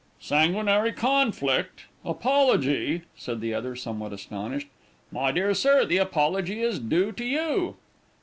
"Sanguinary 0.19 0.93
conflict 0.93 1.85
apology" 2.03 3.03
said 3.15 3.39
the 3.39 3.53
other, 3.53 3.75
somewhat 3.75 4.11
astonished. 4.13 4.67
"My 5.11 5.31
dear 5.31 5.53
sir, 5.53 5.85
the 5.85 5.97
apology 5.97 6.63
is 6.63 6.79
due 6.79 7.11
to 7.11 7.23
you." 7.23 7.75